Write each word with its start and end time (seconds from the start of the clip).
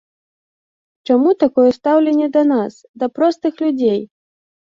Чаму 1.09 1.33
такое 1.43 1.65
стаўленне 1.77 2.27
да 2.39 2.43
нас, 2.53 2.73
да 3.03 3.11
простых 3.19 3.53
людзей? 3.67 4.01